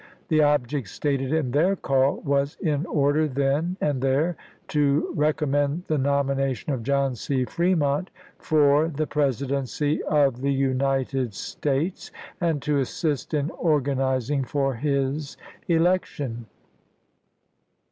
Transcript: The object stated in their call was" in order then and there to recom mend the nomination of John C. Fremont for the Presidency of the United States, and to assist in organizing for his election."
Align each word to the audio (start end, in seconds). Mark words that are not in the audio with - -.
The 0.29 0.41
object 0.41 0.87
stated 0.87 1.31
in 1.31 1.51
their 1.51 1.75
call 1.75 2.21
was" 2.21 2.57
in 2.73 2.87
order 2.87 3.27
then 3.27 3.77
and 3.79 4.01
there 4.01 4.35
to 4.69 5.13
recom 5.15 5.49
mend 5.49 5.83
the 5.85 5.99
nomination 5.99 6.73
of 6.73 6.81
John 6.81 7.13
C. 7.13 7.45
Fremont 7.45 8.09
for 8.39 8.87
the 8.87 9.05
Presidency 9.05 10.01
of 10.05 10.41
the 10.41 10.51
United 10.51 11.35
States, 11.35 12.09
and 12.41 12.63
to 12.63 12.79
assist 12.79 13.35
in 13.35 13.51
organizing 13.51 14.43
for 14.43 14.73
his 14.73 15.37
election." 15.67 16.47